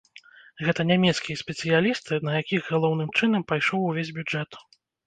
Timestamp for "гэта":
0.67-0.85